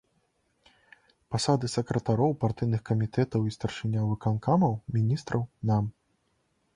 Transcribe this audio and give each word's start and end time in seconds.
Пасады 1.33 1.65
сакратароў 1.75 2.31
партыйных 2.43 2.81
камітэтаў 2.91 3.41
і 3.49 3.53
старшыняў 3.57 4.05
выканкамаў, 4.15 4.73
міністраў, 4.97 5.41
нам. 5.73 5.83